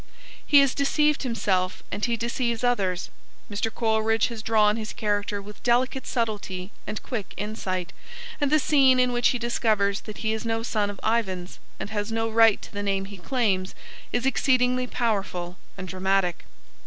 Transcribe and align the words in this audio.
He 0.43 0.61
is 0.61 0.73
deceived 0.73 1.21
himself 1.21 1.83
and 1.91 2.03
he 2.03 2.17
deceives 2.17 2.63
others. 2.63 3.11
Mr. 3.51 3.71
Coleridge 3.71 4.29
has 4.29 4.41
drawn 4.41 4.75
his 4.75 4.93
character 4.93 5.43
with 5.43 5.61
delicate 5.61 6.07
subtlety 6.07 6.71
and 6.87 7.03
quick 7.03 7.35
insight, 7.37 7.93
and 8.41 8.51
the 8.51 8.57
scene 8.57 8.99
in 8.99 9.11
which 9.11 9.27
he 9.27 9.37
discovers 9.37 10.01
that 10.01 10.17
he 10.25 10.33
is 10.33 10.43
no 10.43 10.63
son 10.63 10.89
of 10.89 10.99
Ivan's 11.05 11.59
and 11.79 11.91
has 11.91 12.11
no 12.11 12.29
right 12.31 12.59
to 12.63 12.73
the 12.73 12.81
name 12.81 13.05
he 13.05 13.17
claims, 13.19 13.75
is 14.11 14.25
exceedingly 14.25 14.87
powerful 14.87 15.57
and 15.77 15.87
dramatic. 15.87 16.45